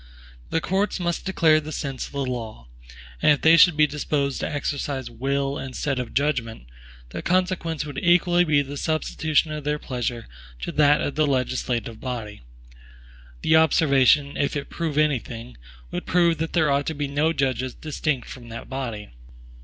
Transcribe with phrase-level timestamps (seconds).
[0.49, 2.65] The courts must declare the sense of the law;
[3.21, 6.63] and if they should be disposed to exercise WILL instead of JUDGMENT,
[7.09, 10.27] the consequence would equally be the substitution of their pleasure
[10.61, 12.41] to that of the legislative body.
[13.43, 15.55] The observation, if it prove any thing,
[15.91, 19.09] would prove that there ought to be no judges distinct from that body.